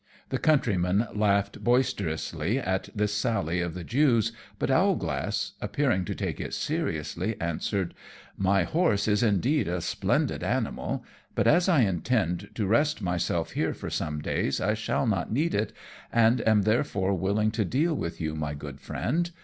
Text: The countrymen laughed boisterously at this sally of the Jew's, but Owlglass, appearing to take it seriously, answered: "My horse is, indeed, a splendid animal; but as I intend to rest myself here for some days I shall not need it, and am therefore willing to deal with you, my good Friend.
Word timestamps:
The 0.29 0.39
countrymen 0.39 1.07
laughed 1.13 1.63
boisterously 1.63 2.57
at 2.57 2.89
this 2.95 3.13
sally 3.13 3.61
of 3.61 3.75
the 3.75 3.83
Jew's, 3.83 4.31
but 4.57 4.71
Owlglass, 4.71 5.51
appearing 5.61 6.05
to 6.05 6.15
take 6.15 6.39
it 6.39 6.55
seriously, 6.55 7.39
answered: 7.39 7.93
"My 8.35 8.63
horse 8.63 9.07
is, 9.07 9.21
indeed, 9.21 9.67
a 9.67 9.79
splendid 9.79 10.41
animal; 10.43 11.05
but 11.35 11.45
as 11.45 11.69
I 11.69 11.81
intend 11.81 12.49
to 12.55 12.65
rest 12.65 13.03
myself 13.03 13.51
here 13.51 13.75
for 13.75 13.91
some 13.91 14.23
days 14.23 14.59
I 14.59 14.73
shall 14.73 15.05
not 15.05 15.31
need 15.31 15.53
it, 15.53 15.71
and 16.11 16.41
am 16.47 16.63
therefore 16.63 17.13
willing 17.13 17.51
to 17.51 17.63
deal 17.63 17.93
with 17.95 18.19
you, 18.19 18.33
my 18.35 18.55
good 18.55 18.81
Friend. 18.81 19.29